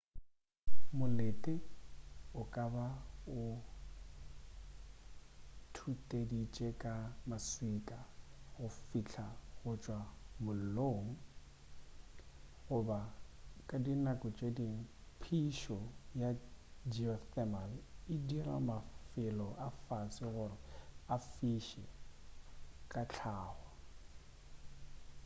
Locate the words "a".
8.07-8.07, 19.67-19.69, 21.13-21.15